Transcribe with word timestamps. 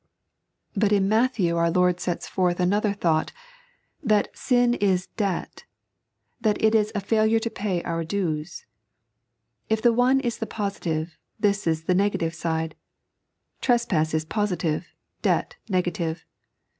But 0.75 0.91
in 0.91 1.07
Matthew 1.07 1.55
our 1.55 1.69
Lord 1.69 1.99
sets 1.99 2.27
forth 2.27 2.59
another 2.59 2.91
thought— 2.91 3.31
that 4.11 4.33
ffin 4.33 4.81
ia 4.81 4.97
debt, 5.15 5.65
that 6.41 6.59
it 6.59 6.73
is 6.73 6.91
a 6.95 6.99
ftiilure 7.01 7.39
to 7.39 7.51
pay 7.51 7.83
our 7.83 8.03
dues. 8.03 8.65
If 9.69 9.79
the 9.79 9.93
oue 9.93 10.19
is 10.21 10.39
the 10.39 10.47
positive, 10.47 11.19
this 11.39 11.67
is 11.67 11.83
the 11.83 11.93
negative 11.93 12.33
side. 12.33 12.73
IVespass 13.61 14.15
ia 14.19 14.25
positive, 14.25 14.87
debt 15.21 15.57
negative. 15.69 16.25